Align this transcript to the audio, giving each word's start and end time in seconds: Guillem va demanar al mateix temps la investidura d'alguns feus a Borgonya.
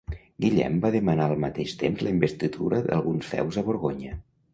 Guillem 0.43 0.77
va 0.85 0.89
demanar 0.95 1.27
al 1.31 1.37
mateix 1.43 1.75
temps 1.81 2.01
la 2.07 2.13
investidura 2.13 2.79
d'alguns 2.87 3.29
feus 3.35 3.61
a 3.63 3.65
Borgonya. 3.69 4.17